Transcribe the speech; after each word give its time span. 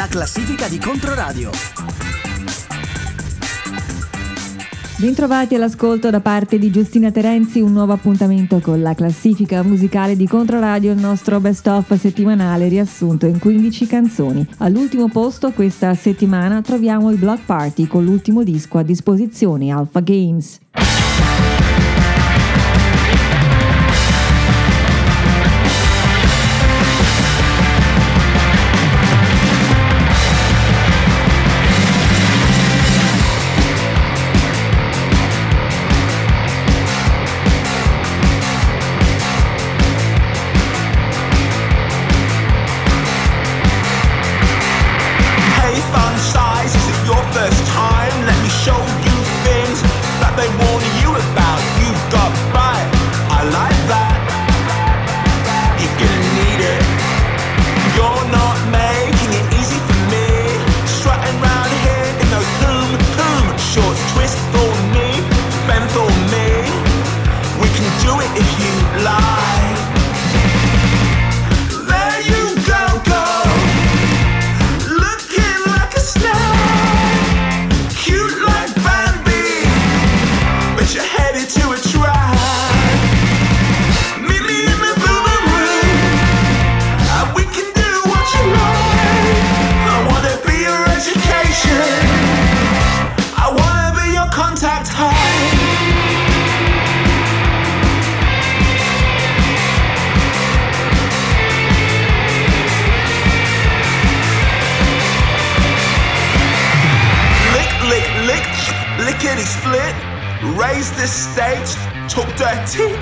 la 0.00 0.08
classifica 0.08 0.66
di 0.66 0.78
Controradio. 0.78 1.50
Bentrovati 4.96 5.54
all'ascolto 5.56 6.08
da 6.08 6.20
parte 6.20 6.58
di 6.58 6.70
Giustina 6.70 7.10
Terenzi, 7.10 7.60
un 7.60 7.72
nuovo 7.72 7.92
appuntamento 7.92 8.60
con 8.60 8.80
la 8.80 8.94
classifica 8.94 9.62
musicale 9.62 10.16
di 10.16 10.26
Controradio, 10.26 10.92
il 10.92 10.98
nostro 10.98 11.38
best 11.38 11.66
of 11.66 11.94
settimanale 11.98 12.68
riassunto 12.68 13.26
in 13.26 13.38
15 13.38 13.86
canzoni. 13.86 14.46
All'ultimo 14.58 15.08
posto 15.08 15.52
questa 15.52 15.92
settimana 15.92 16.62
troviamo 16.62 17.10
i 17.10 17.16
Block 17.16 17.44
Party 17.44 17.86
con 17.86 18.02
l'ultimo 18.02 18.42
disco 18.42 18.78
a 18.78 18.82
disposizione, 18.82 19.70
Alpha 19.70 20.00
Games. 20.00 20.60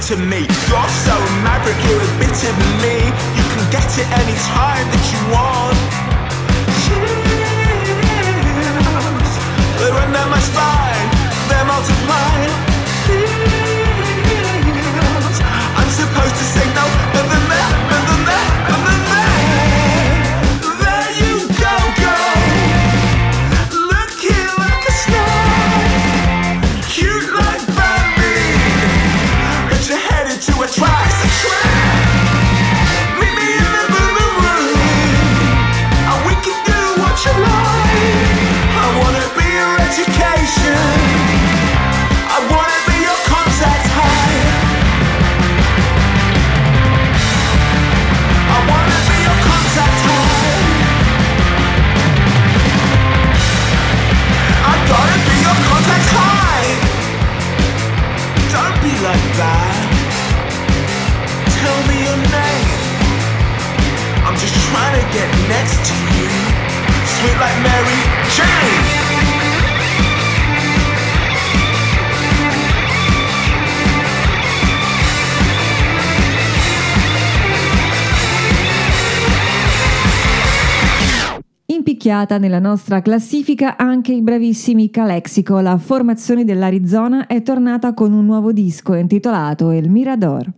To 0.09 0.17
me. 0.17 0.41
You're 0.69 0.89
so 1.05 1.15
maverick, 1.45 1.77
you're 1.85 2.01
a 2.01 2.19
bit 2.19 2.33
of 2.49 2.57
me. 2.81 2.97
You 3.37 3.45
can 3.53 3.71
get 3.71 3.99
it 3.99 4.09
any 4.17 4.35
time 4.49 4.87
that 4.89 5.05
you 5.13 5.21
want. 5.35 5.79
Chills, 6.85 7.19
they 9.79 9.91
run 9.91 10.13
down 10.13 10.31
my 10.31 10.41
spine, 10.41 11.09
they're 11.49 11.65
multiplying. 11.65 12.28
Trying 64.71 65.01
to 65.01 65.07
get 65.13 65.29
next 65.49 65.79
to 65.87 65.95
you. 66.17 66.29
Sweet 67.05 67.37
like 67.39 67.59
Mary 67.63 68.01
Jane. 68.35 69.07
Impicchiata 81.71 82.39
nella 82.39 82.59
nostra 82.59 83.03
classifica 83.03 83.77
anche 83.77 84.13
i 84.13 84.23
bravissimi 84.23 84.91
Calexico, 84.91 85.61
la 85.61 85.79
formazione 85.79 86.45
dell'Arizona 86.45 87.27
è 87.27 87.43
tornata 87.43 87.95
con 87.95 88.13
un 88.13 88.25
nuovo 88.25 88.53
disco 88.53 88.95
intitolato 88.95 89.71
El 89.71 89.89
Mirador. 89.91 90.51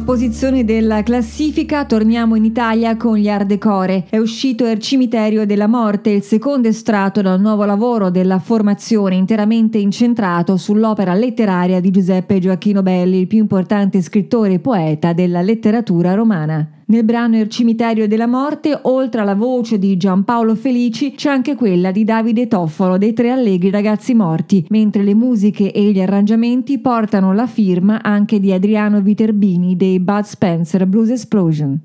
Posizione 0.00 0.64
della 0.64 1.02
classifica, 1.02 1.84
torniamo 1.84 2.34
in 2.34 2.44
Italia 2.44 2.96
con 2.96 3.16
gli 3.16 3.28
Ardecore. 3.28 4.06
È 4.08 4.18
uscito 4.18 4.66
Il 4.66 4.78
Cimiterio 4.78 5.46
della 5.46 5.66
Morte, 5.66 6.10
il 6.10 6.22
secondo 6.22 6.68
estratto 6.68 7.22
dal 7.22 7.40
nuovo 7.40 7.64
lavoro 7.64 8.10
della 8.10 8.38
formazione 8.38 9.14
interamente 9.14 9.78
incentrato 9.78 10.56
sull'opera 10.56 11.14
letteraria 11.14 11.80
di 11.80 11.90
Giuseppe 11.90 12.38
Gioacchino 12.38 12.82
Belli, 12.82 13.20
il 13.20 13.26
più 13.26 13.38
importante 13.38 14.02
scrittore 14.02 14.54
e 14.54 14.58
poeta 14.58 15.12
della 15.12 15.40
letteratura 15.40 16.14
romana. 16.14 16.75
Nel 16.88 17.02
brano 17.02 17.36
Il 17.36 17.48
Cimiterio 17.48 18.06
della 18.06 18.28
Morte, 18.28 18.78
oltre 18.82 19.20
alla 19.20 19.34
voce 19.34 19.76
di 19.76 19.96
Giampaolo 19.96 20.54
Felici, 20.54 21.14
c'è 21.16 21.28
anche 21.30 21.56
quella 21.56 21.90
di 21.90 22.04
Davide 22.04 22.46
Toffolo 22.46 22.96
dei 22.96 23.12
Tre 23.12 23.30
Allegri 23.30 23.70
Ragazzi 23.70 24.14
Morti, 24.14 24.64
mentre 24.68 25.02
le 25.02 25.14
musiche 25.14 25.72
e 25.72 25.90
gli 25.90 26.00
arrangiamenti 26.00 26.78
portano 26.78 27.32
la 27.32 27.48
firma 27.48 28.00
anche 28.02 28.38
di 28.38 28.52
Adriano 28.52 29.00
Viterbini 29.00 29.74
dei 29.74 29.98
Bud 29.98 30.22
Spencer 30.22 30.86
Blues 30.86 31.10
Explosion. 31.10 31.80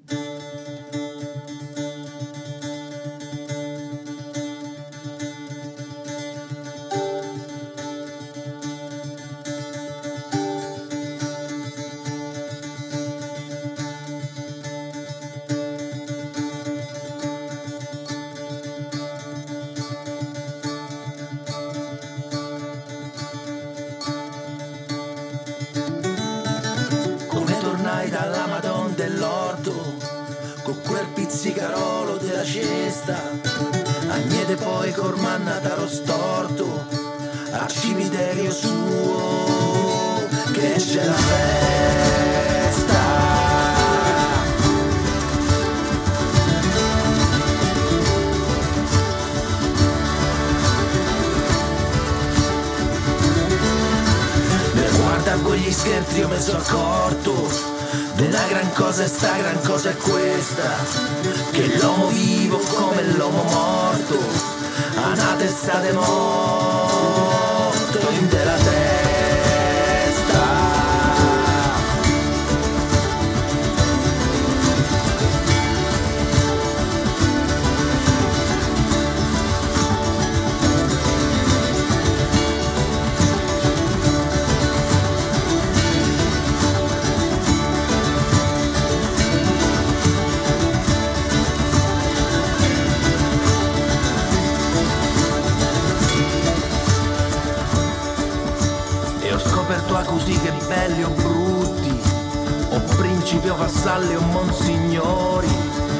Principi 103.42 103.50
o 103.50 103.56
vassalli 103.56 104.16
o 104.16 104.22
monsignori. 104.22 105.50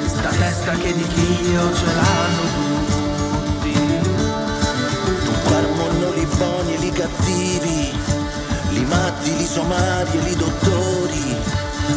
Sta 0.06 0.30
testa 0.30 0.72
che 0.74 0.94
di 0.94 1.08
Dio 1.08 1.74
ce 1.74 1.86
l'hanno 1.86 2.44
tutti. 2.56 3.74
Tu 5.26 5.32
guarmono 5.48 6.12
li 6.14 6.26
buoni 6.38 6.76
e 6.76 6.78
li 6.78 6.92
cattivi. 6.92 7.94
Li 8.70 8.86
matti, 8.86 9.36
li 9.36 9.46
somari 9.46 10.18
e 10.18 10.22
li 10.22 10.36
dottori. 10.36 11.36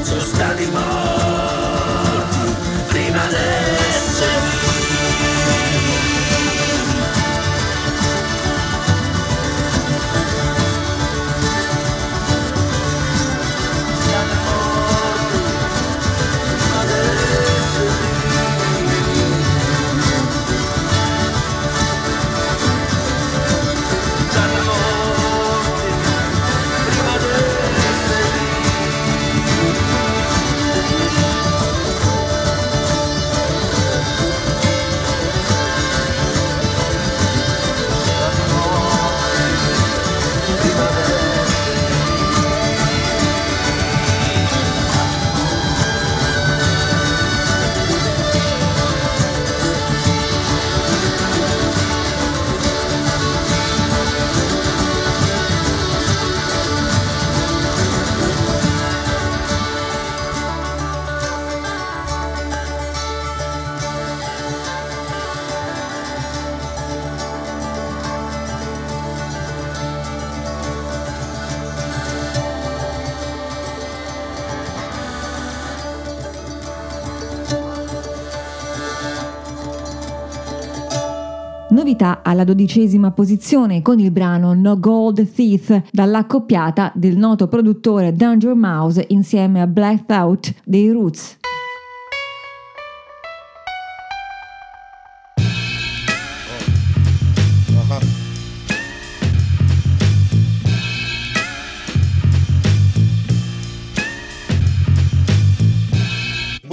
Sono 0.02 0.20
stati 0.20 0.66
morti 0.66 2.54
prima 2.88 3.26
d'essere 3.26 4.53
Novità 82.04 82.20
alla 82.22 82.44
dodicesima 82.44 83.12
posizione 83.12 83.80
con 83.80 83.98
il 83.98 84.10
brano 84.10 84.52
No 84.52 84.78
Gold 84.78 85.26
Thief 85.32 85.84
dall'accoppiata 85.90 86.92
del 86.94 87.16
noto 87.16 87.48
produttore 87.48 88.12
Danger 88.12 88.54
Mouse 88.54 89.06
insieme 89.08 89.62
a 89.62 89.66
Black 89.66 90.04
Thought 90.04 90.54
dei 90.64 90.90
Roots. 90.90 91.38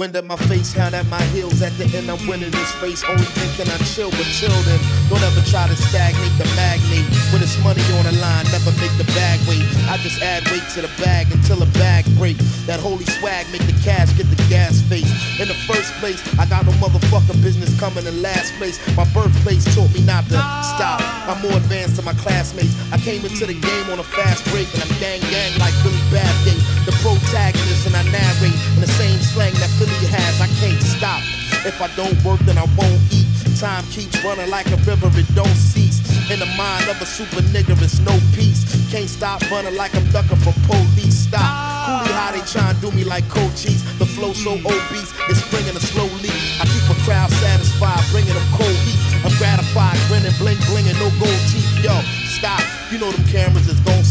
Wind 0.02 0.16
at 0.16 0.26
my 0.26 0.34
face, 0.50 0.72
hand 0.72 0.96
at 0.96 1.06
my 1.06 1.22
heels. 1.30 1.62
At 1.62 1.70
the 1.78 1.86
end, 1.94 2.10
I'm 2.10 2.18
winning 2.26 2.50
this 2.50 2.74
race. 2.82 3.06
Only 3.06 3.22
thinking 3.38 3.70
I 3.70 3.78
chill, 3.86 4.10
but 4.10 4.26
chill 4.34 4.50
then. 4.66 4.82
Don't 5.06 5.22
ever 5.22 5.46
try 5.46 5.70
to 5.70 5.78
stagnate 5.78 6.34
the 6.42 6.48
magnate. 6.58 7.06
When 7.30 7.38
it's 7.38 7.54
money 7.62 7.86
on 7.94 8.10
the 8.10 8.16
line, 8.18 8.42
never 8.50 8.74
make 8.82 8.90
the 8.98 9.06
bag 9.14 9.38
wait. 9.46 9.62
I 9.86 10.02
just 10.02 10.18
add 10.18 10.42
weight 10.50 10.66
to 10.74 10.82
the 10.82 10.90
bag 10.98 11.30
until 11.30 11.62
the 11.62 11.70
bag 11.78 12.02
break. 12.18 12.34
That 12.66 12.82
holy 12.82 13.06
swag 13.22 13.46
make 13.54 13.62
the 13.62 13.78
cash 13.86 14.10
get 14.18 14.26
the 14.26 14.42
gas 14.50 14.82
face. 14.90 15.06
In 15.38 15.46
the 15.46 15.54
first 15.70 15.94
place, 16.02 16.18
I 16.34 16.50
got 16.50 16.66
no 16.66 16.74
motherfucking 16.82 17.38
business 17.38 17.70
coming 17.78 18.02
in 18.02 18.22
last 18.26 18.50
place. 18.58 18.82
My 18.98 19.06
birthplace 19.14 19.62
taught 19.70 19.94
me 19.94 20.02
not 20.02 20.26
to 20.34 20.38
stop. 20.66 20.98
I'm 21.30 21.38
more 21.46 21.54
advanced 21.54 22.02
than 22.02 22.10
my 22.10 22.18
classmates. 22.18 22.74
I 22.90 22.98
came 22.98 23.22
into 23.22 23.46
the 23.46 23.54
game 23.54 23.86
on 23.86 24.02
a 24.02 24.06
fast 24.18 24.42
break, 24.50 24.66
and 24.74 24.82
I'm 24.82 24.90
gang 24.98 25.22
gang 25.30 25.54
like 25.62 25.74
Billy 25.86 26.02
Bathgate, 26.10 26.58
the 26.90 26.94
protagonist, 27.06 27.86
and 27.86 27.94
I 27.94 28.02
narrate 28.10 28.58
in 28.74 28.82
the 28.82 28.90
same 28.98 29.22
slang 29.22 29.54
that 29.62 29.70
Philly 29.78 29.91
has. 30.08 30.40
I 30.40 30.48
can't 30.60 30.80
stop. 30.82 31.22
If 31.64 31.80
I 31.80 31.88
don't 31.94 32.16
work, 32.24 32.40
then 32.40 32.58
I 32.58 32.66
won't 32.76 33.00
eat. 33.10 33.26
Time 33.58 33.84
keeps 33.94 34.18
running 34.24 34.50
like 34.50 34.66
a 34.72 34.76
river, 34.82 35.06
it 35.14 35.28
don't 35.34 35.54
cease. 35.54 36.02
In 36.30 36.38
the 36.40 36.50
mind 36.58 36.88
of 36.88 37.00
a 37.00 37.06
super 37.06 37.42
nigga, 37.54 37.78
it's 37.82 38.00
no 38.00 38.14
peace. 38.34 38.66
Can't 38.90 39.08
stop 39.08 39.42
running 39.50 39.76
like 39.76 39.94
I'm 39.94 40.04
ducking 40.10 40.38
from 40.38 40.54
police. 40.66 41.28
Stop. 41.28 41.46
Coolie 41.86 42.14
how 42.14 42.32
they 42.32 42.42
try 42.46 42.70
and 42.70 42.80
do 42.80 42.90
me 42.90 43.04
like 43.04 43.28
cold 43.28 43.54
cheese. 43.56 43.82
The 43.98 44.06
flow 44.06 44.32
so 44.32 44.54
obese, 44.54 45.12
it's 45.30 45.42
bringing 45.50 45.76
a 45.76 45.82
slow 45.82 46.10
leak. 46.22 46.34
I 46.58 46.66
keep 46.66 46.82
a 46.90 46.98
crowd 47.06 47.30
satisfied, 47.38 48.02
bringing 48.10 48.34
them 48.34 48.48
cold 48.58 48.74
heat. 48.82 48.98
I'm 49.22 49.34
gratified, 49.38 49.98
grinning, 50.08 50.34
bling, 50.38 50.58
blinging, 50.66 50.98
no 50.98 51.10
gold 51.22 51.42
teeth. 51.50 51.70
Yo, 51.82 51.94
stop. 52.26 52.62
You 52.90 52.98
know 52.98 53.10
them 53.10 53.24
cameras 53.30 53.68
is. 53.68 53.78
My 53.86 54.01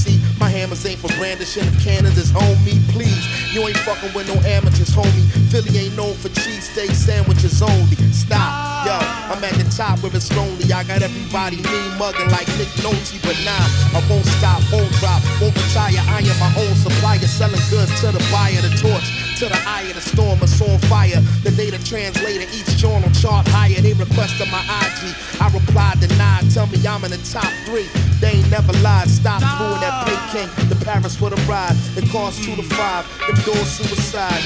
hammers 0.51 0.85
ain't 0.85 0.99
for 0.99 1.07
brandishing 1.15 1.65
of 1.65 1.75
cannons, 1.79 2.17
it's 2.19 2.35
on 2.35 2.55
me, 2.67 2.75
please. 2.91 3.23
You 3.55 3.63
ain't 3.67 3.79
fucking 3.87 4.13
with 4.13 4.27
no 4.27 4.35
amateurs, 4.43 4.91
homie. 4.91 5.27
Philly 5.49 5.71
ain't 5.79 5.95
known 5.95 6.13
for 6.13 6.27
cheesesteak 6.29 6.91
sandwiches 6.91 7.61
only. 7.61 7.95
Stop, 8.11 8.85
yo, 8.85 8.99
I'm 9.31 9.43
at 9.43 9.55
the 9.55 9.65
top 9.71 10.03
where 10.03 10.13
it's 10.13 10.29
lonely. 10.35 10.67
I 10.71 10.83
got 10.83 11.01
everybody 11.01 11.63
mean 11.63 11.91
mugging 11.97 12.29
like 12.29 12.47
Nick 12.59 12.69
Nolte, 12.83 13.15
but 13.23 13.39
nah, 13.47 13.65
I 13.95 14.03
won't 14.11 14.27
stop, 14.37 14.59
won't 14.71 14.91
drop, 14.99 15.23
won't 15.39 15.55
retire. 15.55 16.03
I 16.11 16.19
am 16.19 16.37
my 16.43 16.51
own 16.59 16.75
supplier, 16.75 17.23
selling 17.25 17.63
goods 17.71 17.95
to 18.01 18.11
the 18.11 18.21
buyer, 18.31 18.61
the 18.61 18.75
torch 18.75 19.30
to 19.41 19.49
the 19.49 19.57
eye 19.65 19.81
of 19.89 19.95
the 19.95 20.01
storm, 20.01 20.37
it's 20.43 20.61
on 20.61 20.77
fire. 20.85 21.17
The 21.41 21.49
data 21.57 21.81
translator, 21.83 22.45
each 22.53 22.77
journal 22.77 23.09
chart 23.09 23.47
higher. 23.49 23.81
They 23.81 23.93
requested 23.93 24.45
my 24.53 24.61
IG, 24.61 25.17
I 25.41 25.49
replied 25.49 25.99
denied. 25.99 26.45
Tell 26.53 26.67
me 26.67 26.77
I'm 26.85 27.01
in 27.05 27.09
the 27.09 27.17
top 27.25 27.49
three. 27.65 27.89
They 28.21 28.37
ain't 28.37 28.51
never 28.51 28.71
lied. 28.85 29.09
Stop 29.09 29.41
doing 29.41 29.81
that 29.81 30.05
Peking 30.05 30.69
The 30.69 30.77
Paris 30.85 31.19
with 31.19 31.33
a 31.33 31.41
ride. 31.49 31.73
It 31.97 32.05
costs 32.13 32.45
two 32.45 32.55
to 32.55 32.61
five. 32.61 33.09
Them 33.25 33.41
doors 33.41 33.81
suicide. 33.81 34.45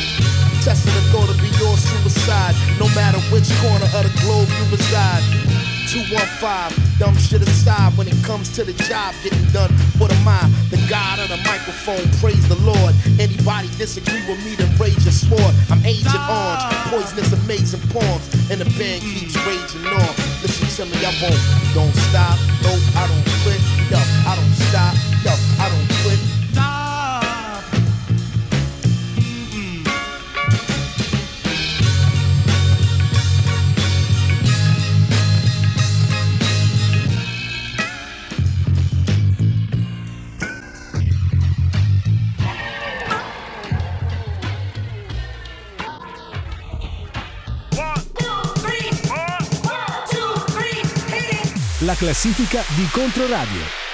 Testing 0.64 0.96
the 0.96 1.04
thought 1.12 1.28
to 1.28 1.36
be 1.44 1.52
your 1.60 1.76
suicide. 1.76 2.56
No 2.80 2.88
matter 2.96 3.20
which 3.36 3.52
corner 3.60 3.92
of 3.92 4.08
the 4.08 4.14
globe 4.24 4.48
you 4.48 4.64
reside. 4.72 5.65
215, 5.96 7.00
dumb 7.00 7.16
shit 7.16 7.40
aside 7.40 7.96
when 7.96 8.06
it 8.06 8.20
comes 8.22 8.52
to 8.52 8.66
the 8.66 8.74
job 8.84 9.16
getting 9.24 9.48
done. 9.56 9.72
What 9.96 10.12
am 10.12 10.28
I? 10.28 10.44
The 10.68 10.76
God 10.92 11.24
of 11.24 11.30
the 11.32 11.40
microphone, 11.48 12.04
praise 12.20 12.44
the 12.52 12.60
Lord. 12.68 12.92
Anybody 13.16 13.72
disagree 13.80 14.20
with 14.28 14.44
me, 14.44 14.60
then 14.60 14.68
raise 14.76 15.00
your 15.08 15.16
sword. 15.16 15.56
I'm 15.72 15.80
Agent 15.88 16.20
Orange, 16.28 16.68
poisonous, 16.92 17.32
amazing 17.32 17.80
poems, 17.96 18.28
and 18.52 18.60
the 18.60 18.68
band 18.76 19.08
keeps 19.08 19.40
raging 19.48 19.88
on. 19.88 20.12
Listen 20.44 20.68
to 20.68 20.92
me, 20.92 21.00
I 21.00 21.16
won't, 21.24 21.40
don't 21.72 21.96
stop, 22.12 22.36
no, 22.60 22.76
I 23.00 23.08
don't 23.08 23.24
quit, 23.48 23.64
La 51.86 51.94
classifica 51.94 52.64
di 52.76 52.88
Controradio. 52.92 53.85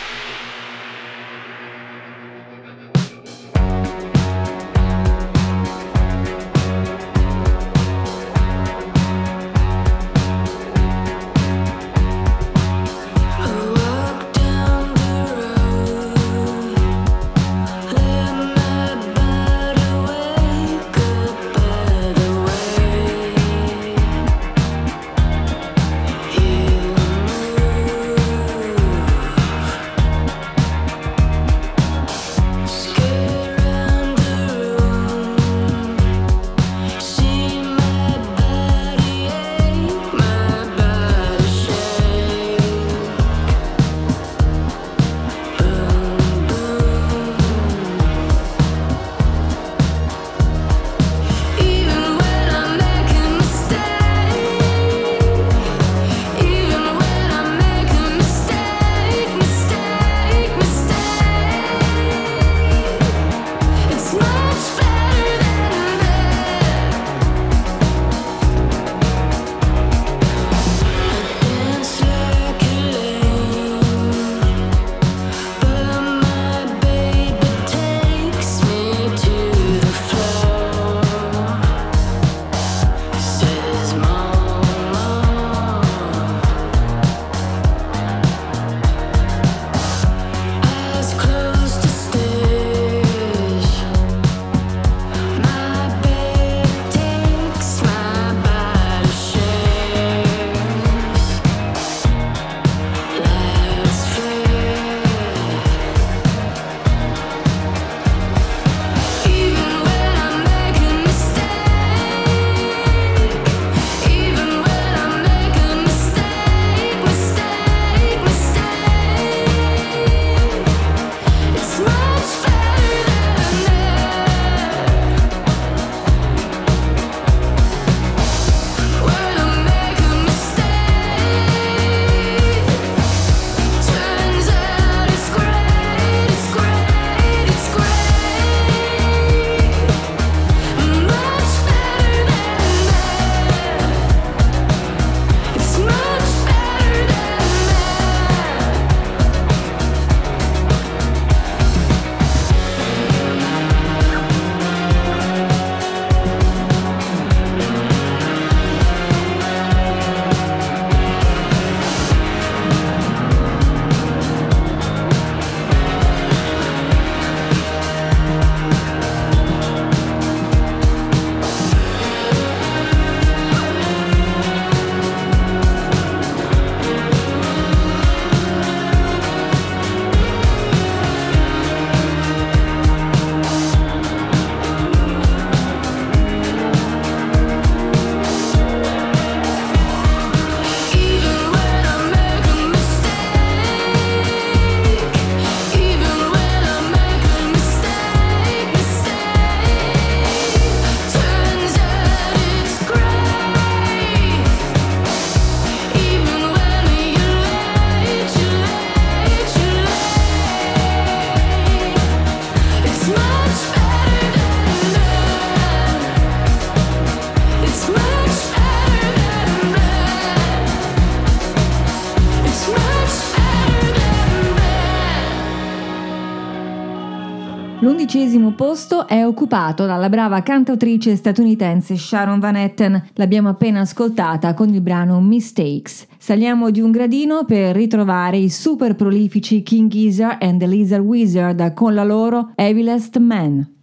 L'undicesimo 228.14 228.52
posto 228.52 229.08
è 229.08 229.26
occupato 229.26 229.86
dalla 229.86 230.10
brava 230.10 230.44
cantautrice 230.44 231.16
statunitense 231.16 231.96
Sharon 231.96 232.40
Van 232.40 232.58
Etten. 232.58 233.02
L'abbiamo 233.14 233.48
appena 233.48 233.80
ascoltata 233.80 234.54
con 234.54 234.68
il 234.68 234.82
brano 234.82 235.22
Mistakes. 235.22 236.08
Saliamo 236.18 236.72
di 236.72 236.82
un 236.82 236.92
gradino 236.92 237.46
per 237.46 237.74
ritrovare 237.74 238.36
i 238.36 238.50
super 238.50 238.96
prolifici 238.96 239.64
King 239.64 239.90
Gizzard 239.90 240.44
and 240.44 240.60
the 240.60 240.68
Lizard 240.68 241.06
Wizard 241.06 241.74
con 241.74 241.94
la 241.94 242.04
loro 242.04 242.52
Evilest 242.56 243.18
Man. 243.18 243.80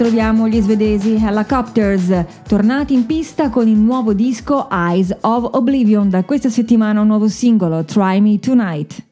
Ritroviamo 0.00 0.48
gli 0.48 0.62
svedesi 0.62 1.16
Helicopters, 1.22 2.24
tornati 2.48 2.94
in 2.94 3.04
pista 3.04 3.50
con 3.50 3.68
il 3.68 3.76
nuovo 3.76 4.14
disco 4.14 4.66
Eyes 4.70 5.14
of 5.20 5.50
Oblivion. 5.52 6.08
Da 6.08 6.24
questa 6.24 6.48
settimana 6.48 7.02
un 7.02 7.06
nuovo 7.06 7.28
singolo, 7.28 7.84
Try 7.84 8.18
Me 8.20 8.38
Tonight. 8.38 9.09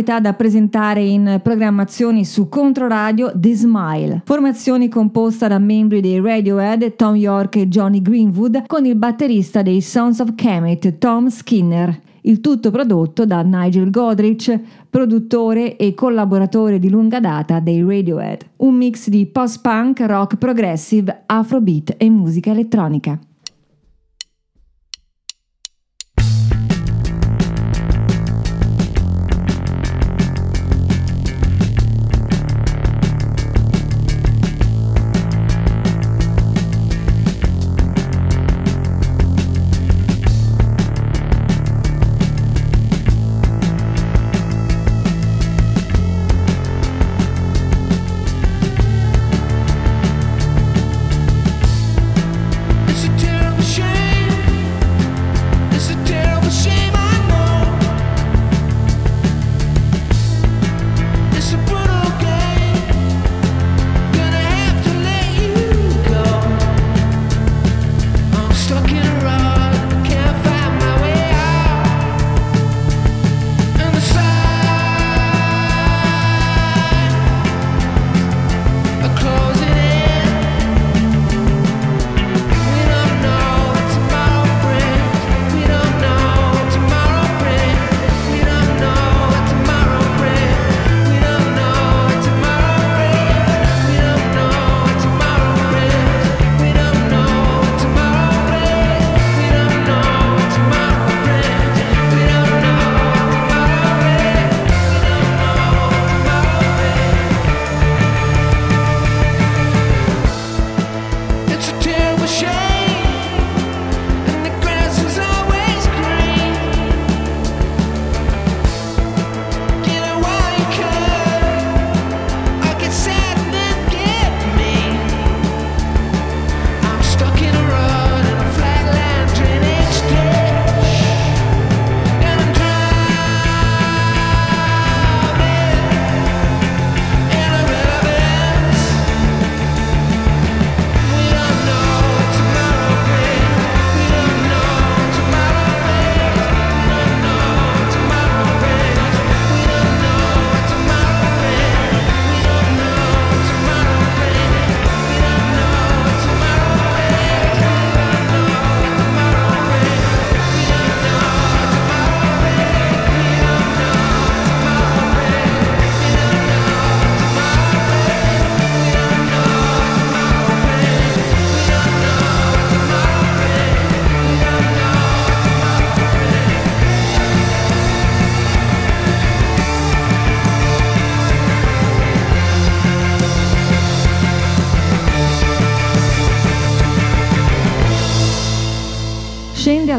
novità 0.00 0.18
da 0.18 0.32
presentare 0.32 1.02
in 1.02 1.40
programmazioni 1.42 2.24
su 2.24 2.48
Controradio 2.48 3.32
The 3.34 3.54
Smile, 3.54 4.22
formazione 4.24 4.88
composta 4.88 5.46
da 5.46 5.58
membri 5.58 6.00
dei 6.00 6.20
Radiohead, 6.20 6.96
Tom 6.96 7.16
York 7.16 7.56
e 7.56 7.68
Johnny 7.68 8.00
Greenwood, 8.00 8.64
con 8.66 8.86
il 8.86 8.96
batterista 8.96 9.60
dei 9.60 9.82
Sons 9.82 10.20
of 10.20 10.34
Kemet, 10.34 10.96
Tom 10.96 11.28
Skinner. 11.28 12.00
Il 12.22 12.40
tutto 12.40 12.70
prodotto 12.70 13.26
da 13.26 13.42
Nigel 13.42 13.90
Godrich, 13.90 14.58
produttore 14.88 15.76
e 15.76 15.92
collaboratore 15.92 16.78
di 16.78 16.88
lunga 16.88 17.20
data 17.20 17.60
dei 17.60 17.82
Radiohead. 17.82 18.46
Un 18.56 18.74
mix 18.76 19.08
di 19.08 19.26
post-punk, 19.26 20.00
rock 20.00 20.36
progressive, 20.36 21.24
afrobeat 21.26 21.94
e 21.98 22.08
musica 22.08 22.50
elettronica. 22.50 23.18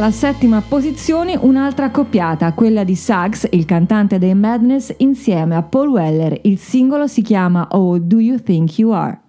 alla 0.01 0.09
settima 0.09 0.63
posizione 0.67 1.37
un'altra 1.39 1.85
accoppiata, 1.85 2.53
quella 2.53 2.83
di 2.83 2.95
Sachs, 2.95 3.47
il 3.51 3.65
cantante 3.65 4.17
dei 4.17 4.33
Madness, 4.33 4.95
insieme 4.97 5.55
a 5.55 5.61
Paul 5.61 5.89
Weller. 5.89 6.39
Il 6.41 6.57
singolo 6.57 7.05
si 7.05 7.21
chiama 7.21 7.67
Oh 7.69 7.99
Do 7.99 8.17
You 8.17 8.39
Think 8.41 8.79
You 8.79 8.89
Are? 8.93 9.20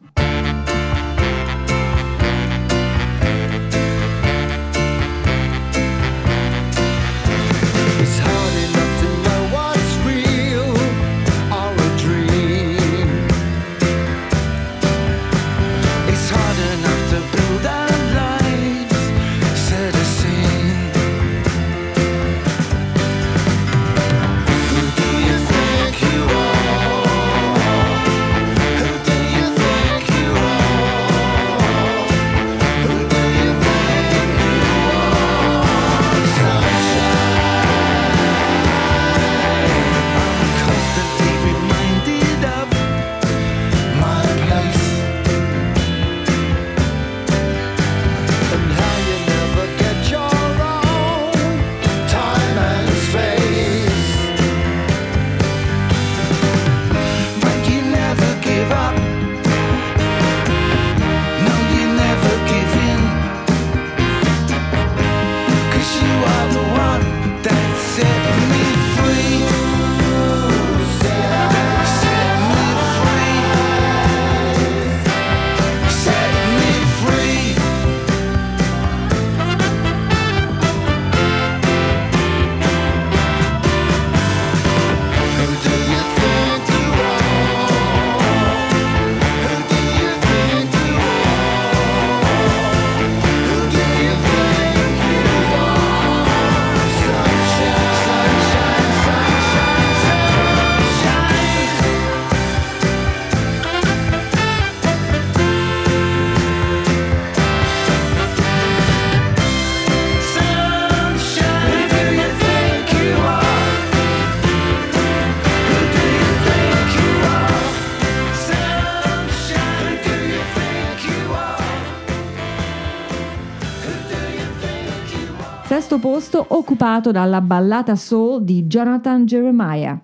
Posto 126.03 126.45
occupato 126.49 127.13
dalla 127.13 127.41
ballata 127.41 127.95
soul 127.95 128.43
di 128.43 128.67
Jonathan 128.67 129.25
Jeremiah. 129.25 129.97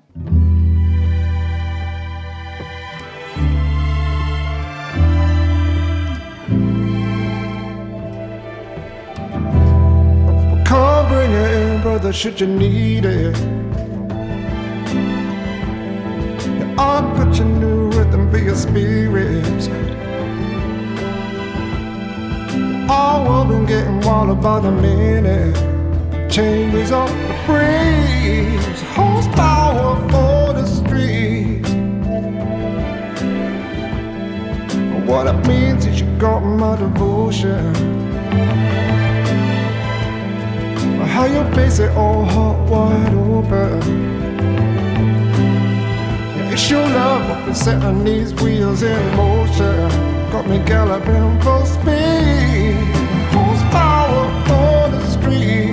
Come 10.63 11.09
bring 11.09 11.33
it 11.33 11.51
in, 11.51 11.81
brother, 11.81 12.13
should 12.13 12.41
you 12.41 12.47
need 12.47 13.05
it. 13.05 13.37
I'll 16.79 17.11
put 17.17 17.37
your 17.37 17.49
new 17.49 17.91
rhythm 17.91 18.31
for 18.31 18.39
your 18.39 18.55
spirits. 18.55 19.69
All 22.89 23.25
world 23.25 23.49
been 23.49 23.67
getting 23.67 24.01
wild 24.03 24.41
by 24.41 24.61
the 24.61 24.71
minute. 24.71 25.68
Changes 26.39 26.93
up 26.93 27.09
the 27.09 27.35
breeze, 27.47 28.81
horsepower 28.95 29.97
for 30.09 30.53
the 30.53 30.65
streets. 30.67 31.69
What 35.05 35.27
it 35.27 35.49
means 35.49 35.85
is 35.85 36.01
you 36.01 36.07
got 36.17 36.39
my 36.39 36.77
devotion. 36.77 37.75
How 41.09 41.25
you 41.25 41.43
face 41.57 41.81
it 41.81 41.91
all 41.97 42.25
hot 42.25 42.71
wide 42.71 43.15
open. 43.15 43.83
It's 46.53 46.71
your 46.71 46.87
love 46.87 47.29
what 47.29 47.47
been 47.47 47.55
setting 47.57 48.05
these 48.05 48.33
wheels 48.35 48.85
in 48.85 49.17
motion. 49.17 49.91
Got 50.31 50.47
me 50.47 50.59
galloping 50.65 51.41
full 51.41 51.67
speed. 51.67 52.77
Horsepower 53.35 54.25
for 54.47 54.97
the 54.97 55.05
streets. 55.11 55.68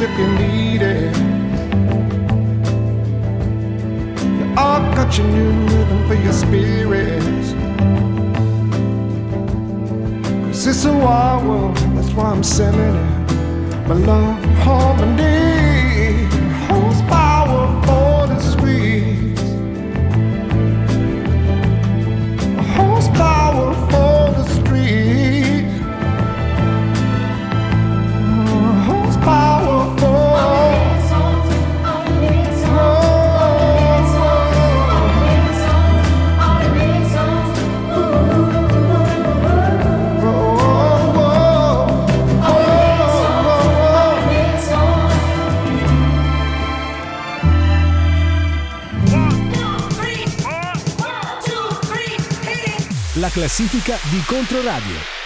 If 0.00 0.18
you 0.18 0.26
need 0.34 0.82
it. 0.82 1.16
Yeah, 4.38 4.54
I've 4.56 4.96
got 4.96 5.16
your 5.16 5.26
new 5.28 5.50
rhythm 5.66 6.08
for 6.08 6.14
your 6.14 6.32
spirits. 6.32 7.52
Cause 10.46 10.66
it's 10.66 10.84
a 10.84 10.92
wild 10.92 11.46
world, 11.46 11.76
that's 11.96 12.12
why 12.12 12.30
I'm 12.30 12.42
sending 12.42 12.80
it. 12.80 13.88
My 13.88 13.94
love, 13.94 14.38
oh, 14.66 14.93
La 53.18 53.28
classifica 53.30 53.96
di 54.10 54.20
Controradio. 54.26 55.23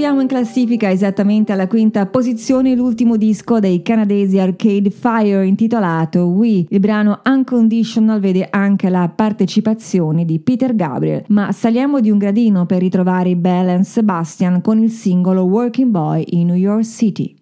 troviamo 0.00 0.24
in 0.24 0.28
classifica 0.28 0.90
esattamente 0.90 1.52
alla 1.52 1.66
quinta 1.66 2.06
posizione 2.06 2.74
l'ultimo 2.74 3.18
disco 3.18 3.60
dei 3.60 3.82
canadesi 3.82 4.38
Arcade 4.38 4.88
Fire 4.88 5.44
intitolato 5.44 6.20
We. 6.24 6.64
Il 6.70 6.80
brano 6.80 7.20
Unconditional 7.22 8.18
vede 8.18 8.46
anche 8.48 8.88
la 8.88 9.12
partecipazione 9.14 10.24
di 10.24 10.38
Peter 10.38 10.74
Gabriel, 10.74 11.24
ma 11.28 11.52
saliamo 11.52 12.00
di 12.00 12.08
un 12.08 12.16
gradino 12.16 12.64
per 12.64 12.78
ritrovare 12.78 13.36
Belle 13.36 13.72
and 13.72 13.84
Sebastian 13.84 14.62
con 14.62 14.82
il 14.82 14.90
singolo 14.90 15.42
Working 15.42 15.90
Boy 15.90 16.24
in 16.28 16.46
New 16.46 16.56
York 16.56 16.84
City. 16.84 17.36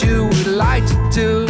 you 0.00 0.24
would 0.24 0.46
like 0.46 0.86
to 0.86 1.10
do. 1.12 1.41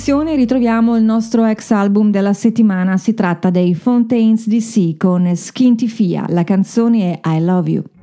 posizione 0.00 0.34
ritroviamo 0.34 0.96
il 0.96 1.04
nostro 1.04 1.44
ex 1.44 1.72
album 1.72 2.10
della 2.10 2.32
settimana, 2.32 2.96
si 2.96 3.12
tratta 3.12 3.50
dei 3.50 3.74
Fontaines 3.74 4.48
DC 4.48 4.96
con 4.96 5.30
Skintifia, 5.36 6.24
la 6.28 6.42
canzone 6.42 7.20
è 7.20 7.36
I 7.36 7.44
Love 7.44 7.70
You. 7.70 7.99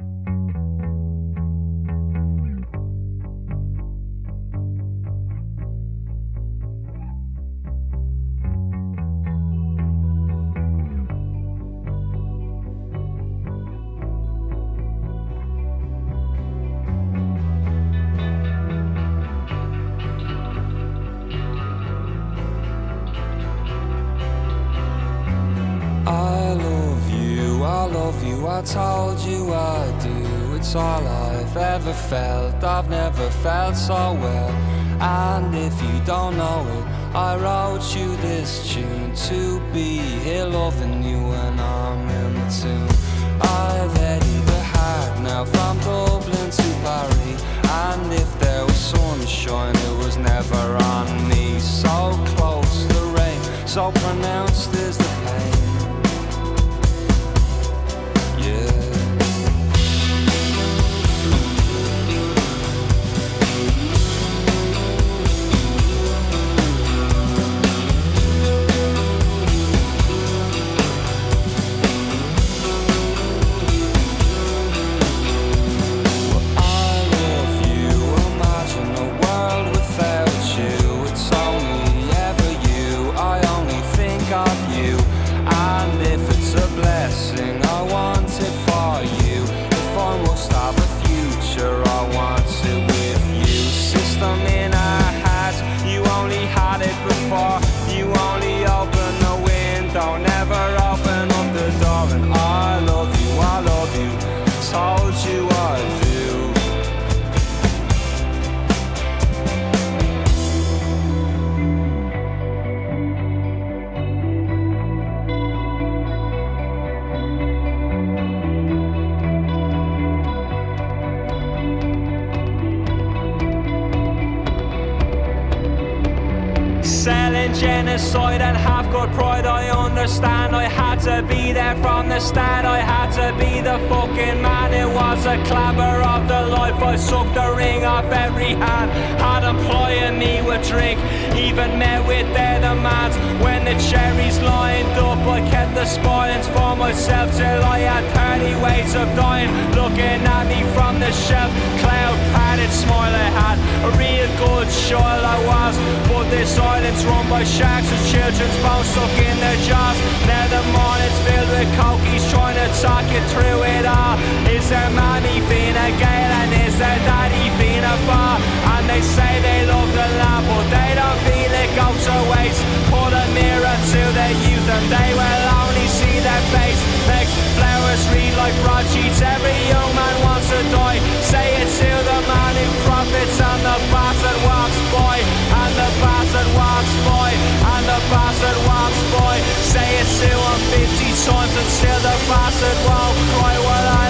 Clamor 135.45 136.01
of 136.01 136.27
the 136.27 136.46
life. 136.79 136.87
I 136.87 136.95
sucked 136.95 137.33
the 137.33 137.53
ring 137.55 137.85
off 137.85 138.05
every 138.05 138.53
hand. 138.55 138.91
Had 139.19 139.43
employing 139.43 140.17
me 140.19 140.41
with 140.41 140.67
drink, 140.67 140.99
even 141.35 141.77
met 141.77 142.05
with 142.07 142.27
their 142.33 142.59
demands. 142.59 143.15
When 143.43 143.65
the 143.65 143.75
cherries 143.89 144.39
lined 144.39 144.97
up, 144.97 145.19
I 145.27 145.41
kept 145.49 145.75
the 145.75 145.85
spoilings 145.85 146.47
for 146.47 146.75
myself 146.75 147.35
till 147.35 147.63
I 147.63 147.79
had 147.79 148.05
30 148.39 148.61
ways 148.63 148.95
of 148.95 149.07
dying. 149.15 149.51
Looking 149.75 150.21
at 150.25 150.45
me 150.47 150.63
from 150.73 150.99
the 150.99 151.11
shelf, 151.11 151.51
cloud 151.81 152.17
padded 152.33 152.71
smile 152.71 153.13
I 153.13 153.29
had. 153.41 153.57
A 153.87 153.91
real 153.97 154.29
good 154.41 154.67
child 154.87 155.23
I 155.23 155.37
was, 155.45 155.75
but 156.09 156.29
this 156.29 156.55
silence 156.55 157.03
run 157.05 157.29
by 157.29 157.43
sharks 157.43 157.89
and 157.91 158.03
children's 158.11 158.57
bones 158.63 158.87
stuck 158.89 159.15
in 159.17 159.37
their 159.39 159.59
jaws. 159.67 159.97
Now 160.25 160.45
the 160.49 160.63
morning's 160.73 161.19
filled 161.25 161.51
with 161.55 161.69
cokies 161.77 162.25
trying 162.31 162.57
to 162.57 162.67
talk 162.81 163.05
you 163.13 163.21
through 163.31 163.61
it 163.77 163.85
all. 163.85 164.17
Is 164.49 164.69
there 164.69 164.89
mommy 164.91 165.39
Fina 165.47 165.87
Gale 166.01 166.33
and 166.41 166.66
is 166.77 166.85
there 166.85 167.01
daddy 167.09 167.49
Fina 167.57 167.95
Far? 168.05 168.37
And 168.77 168.85
they 168.85 169.01
say 169.01 169.41
they 169.41 169.65
love 169.65 169.89
the 169.97 170.07
land, 170.21 170.45
but 170.45 170.65
they 170.69 170.91
don't 170.93 171.19
feel 171.25 171.49
it 171.49 171.69
go 171.73 171.89
to 171.89 172.15
waste. 172.29 172.61
Put 172.93 173.17
a 173.17 173.25
mirror 173.33 173.77
to 173.93 174.01
their 174.13 174.35
youth 174.45 174.67
and 174.69 174.85
they 174.85 175.09
will 175.17 175.45
only 175.57 175.87
see 175.89 176.21
their 176.21 176.43
face. 176.53 176.77
Makes 177.09 177.33
flowers 177.57 178.03
read 178.13 178.33
like 178.37 178.53
broadsheets. 178.61 179.25
Every 179.25 179.57
young 179.73 179.89
man 179.97 180.15
wants 180.21 180.53
to 180.53 180.61
die. 180.69 181.01
Say 181.25 181.65
it 181.65 181.69
to 181.81 181.89
the 181.89 182.19
man 182.29 182.53
who 182.61 182.69
profits 182.85 183.37
and 183.41 183.61
the 183.65 183.77
bastard 183.89 184.39
walks 184.45 184.79
by. 184.93 185.17
And 185.17 185.73
the 185.81 185.89
bastard 185.97 186.49
walks 186.53 186.93
by. 187.09 187.33
And 187.73 187.83
the 187.89 187.99
bastard 188.13 188.59
walks 188.69 189.01
by. 189.17 189.41
Say 189.65 189.89
it 189.97 190.09
to 190.21 190.29
him 190.29 190.59
50 190.77 191.25
times 191.25 191.53
and 191.57 191.69
still 191.73 192.01
the 192.05 192.17
bastard 192.29 192.77
won't 192.85 193.17
cry. 193.33 193.55
Well, 193.65 193.87
I 193.97 194.06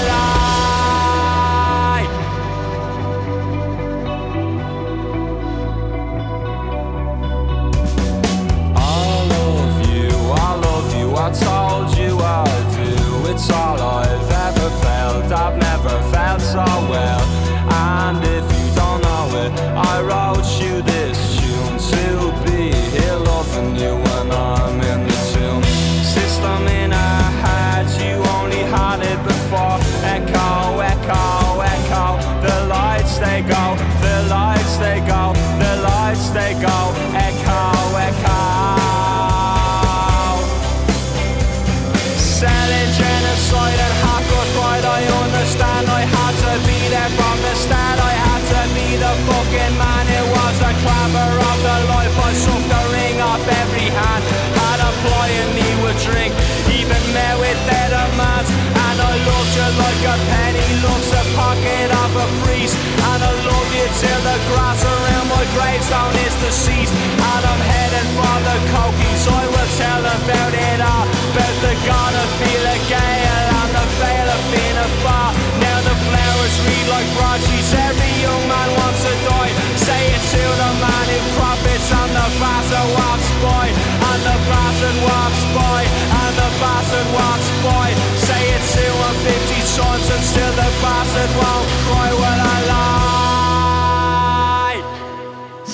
gravestone 65.88 66.16
is 66.28 66.36
deceased. 66.44 66.94
And 67.16 67.44
I'm 67.48 67.62
heading 67.64 68.10
for 68.16 68.38
the 68.44 68.58
cokies. 68.76 69.24
I 69.28 69.44
will 69.48 69.72
tell 69.80 70.04
about 70.04 70.54
it 70.54 70.80
all. 70.84 71.08
About 71.08 71.56
the 71.64 71.74
god 71.88 72.14
of 72.14 72.30
feel 72.40 72.66
gale 72.92 73.48
and 73.60 73.72
the 73.72 73.86
veil 74.00 74.28
of 74.28 74.44
a 74.52 74.90
bar. 75.04 75.32
Now 75.64 75.80
the 75.88 75.96
flowers 76.08 76.56
read 76.68 76.88
like 76.92 77.08
broadsheets. 77.16 77.72
Every 77.74 78.14
young 78.20 78.44
man 78.48 78.70
wants 78.80 79.02
to 79.04 79.14
die. 79.32 79.54
Say 79.80 80.04
it 80.12 80.24
to 80.36 80.44
the 80.44 80.72
man 80.84 81.06
who 81.08 81.20
profits 81.40 81.90
and 81.92 82.12
the 82.12 82.28
bastard 82.42 82.90
walks 82.92 83.30
by. 83.44 83.66
And 84.12 84.20
the 84.28 84.38
bastard 84.52 84.98
walks 85.08 85.44
by. 85.56 85.80
And 85.88 86.34
the 86.36 86.50
bastard 86.60 87.10
walks 87.16 87.50
by. 87.64 87.88
Say 88.28 88.44
it 88.56 88.64
to 88.76 88.86
him 88.92 89.16
50 89.24 89.80
times 89.80 90.08
and 90.12 90.24
still 90.24 90.54
the 90.58 90.70
bastard 90.84 91.32
won't 91.40 91.68
cry 91.88 92.10
when 92.12 92.40
I 92.44 92.58
lie. 92.68 92.97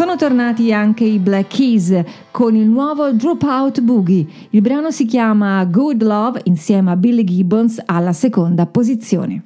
Sono 0.03 0.17
tornati 0.17 0.73
anche 0.73 1.05
i 1.05 1.17
Black 1.17 1.55
Keys 1.55 2.03
con 2.29 2.57
il 2.57 2.67
nuovo 2.67 3.09
Dropout 3.13 3.79
Boogie. 3.79 4.27
Il 4.49 4.59
brano 4.59 4.91
si 4.91 5.05
chiama 5.05 5.63
Good 5.63 6.03
Love 6.03 6.41
insieme 6.43 6.91
a 6.91 6.97
Billy 6.97 7.23
Gibbons 7.23 7.81
alla 7.85 8.11
seconda 8.11 8.65
posizione. 8.65 9.43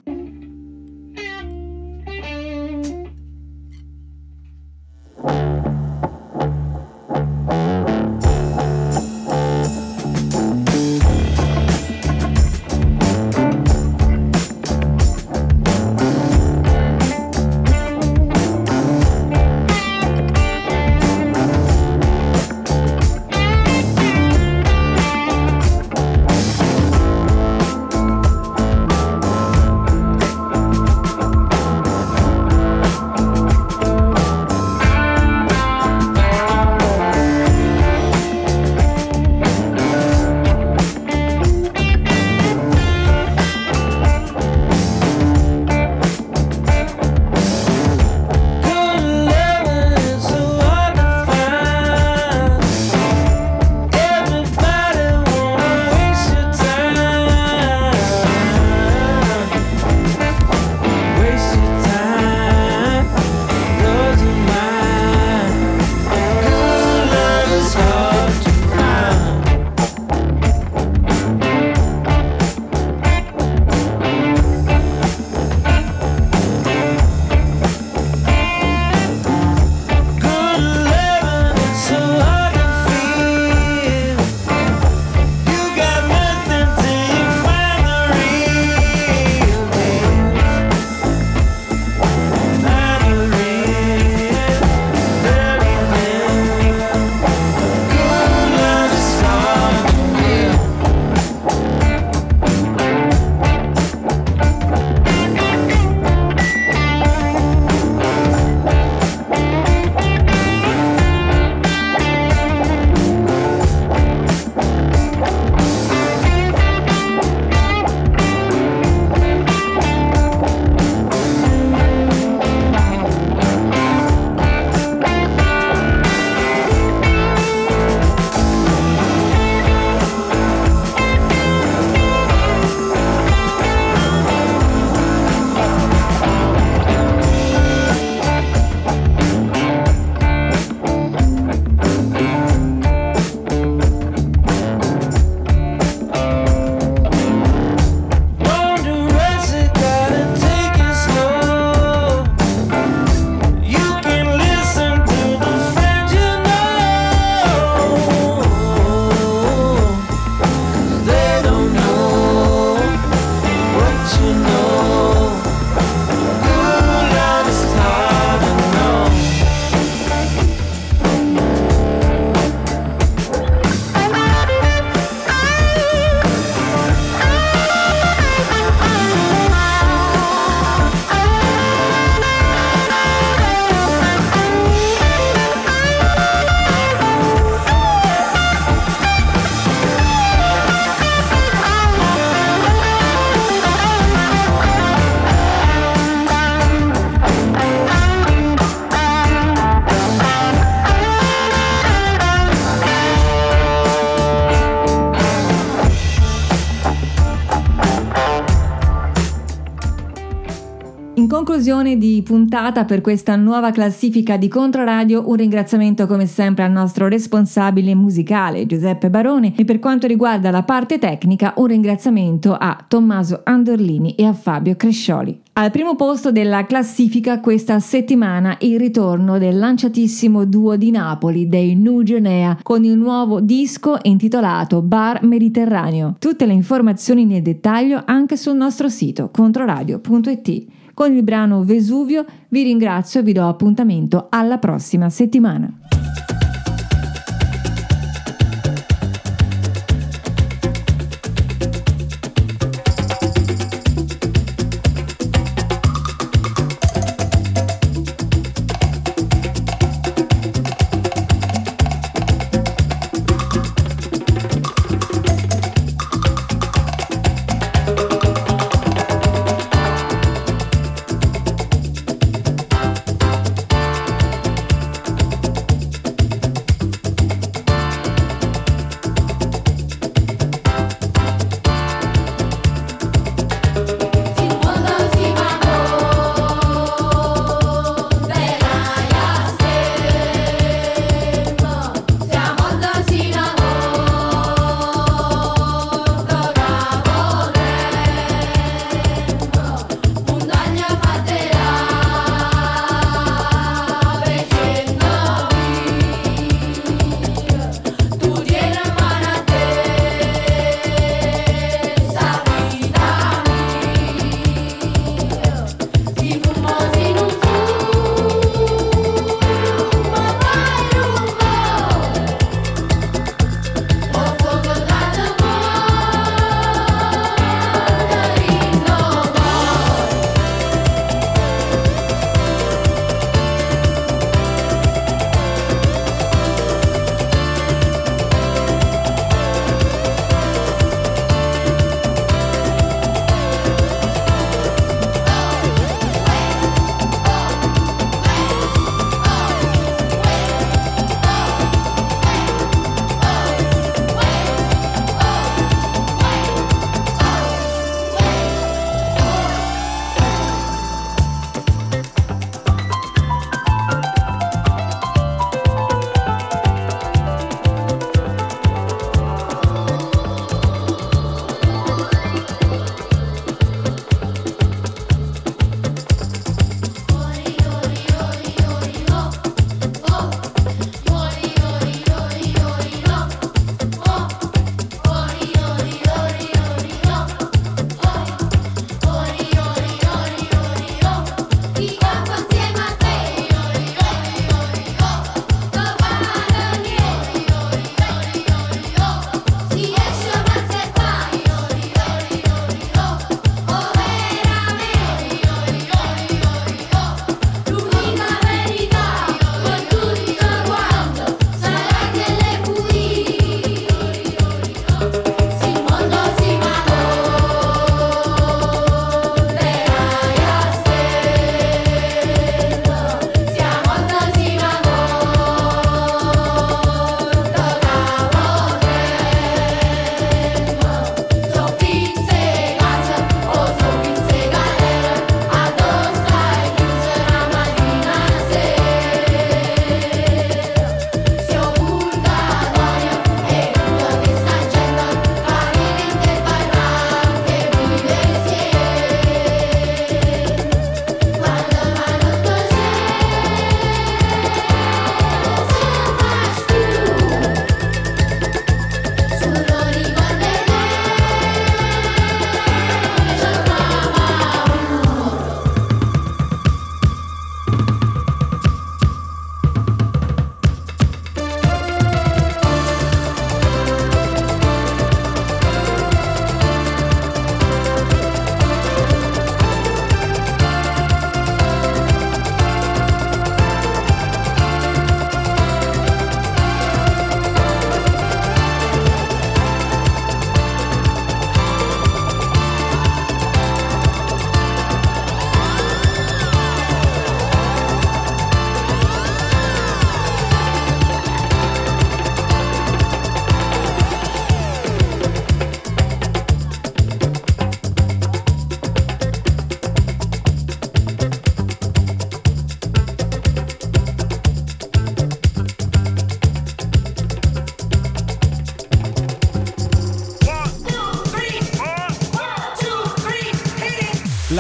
Conclusione 211.58 211.98
di 211.98 212.22
puntata 212.24 212.86
per 212.86 213.02
questa 213.02 213.36
nuova 213.36 213.72
classifica 213.72 214.38
di 214.38 214.48
Controradio, 214.48 215.28
un 215.28 215.38
ringraziamento 215.38 216.06
come 216.06 216.28
sempre 216.28 216.64
al 216.64 216.72
nostro 216.72 217.08
responsabile 217.08 217.96
musicale 217.96 218.68
Giuseppe 218.68 219.10
Barone 219.10 219.56
e 219.58 219.66
per 219.66 219.80
quanto 219.80 220.06
riguarda 220.06 220.52
la 220.52 220.62
parte 220.62 221.00
tecnica 221.00 221.56
un 221.58 221.66
ringraziamento 221.66 222.54
a 222.54 222.78
Tommaso 222.88 223.42
Andorlini 223.44 224.14
e 224.14 224.26
a 224.26 224.34
Fabio 224.34 224.76
Crescioli. 224.76 225.42
Al 225.54 225.72
primo 225.72 225.96
posto 225.96 226.32
della 226.32 226.68
classifica 226.68 227.40
questa 227.40 227.80
settimana 227.80 228.56
il 228.60 228.78
ritorno 228.78 229.40
del 229.40 229.58
lanciatissimo 229.58 230.46
duo 230.46 230.76
di 230.76 230.92
Napoli 230.92 231.48
dei 231.48 231.74
Nu 231.74 232.04
Genea 232.04 232.60
con 232.62 232.84
il 232.84 232.96
nuovo 232.96 233.42
disco 233.42 233.98
intitolato 234.04 234.84
Bar 234.84 235.24
Mediterraneo. 235.24 236.18
Tutte 236.20 236.46
le 236.46 236.54
informazioni 236.54 237.26
nel 237.26 237.42
dettaglio 237.42 238.04
anche 238.06 238.38
sul 238.38 238.56
nostro 238.56 238.90
sito 238.90 239.32
controradio.it. 239.32 240.76
Con 240.98 241.14
il 241.14 241.22
brano 241.22 241.64
Vesuvio 241.64 242.26
vi 242.48 242.64
ringrazio 242.64 243.20
e 243.20 243.24
vi 243.24 243.32
do 243.32 243.48
appuntamento 243.48 244.30
alla 244.32 244.58
prossima 244.58 245.12
settimana. 245.12 245.72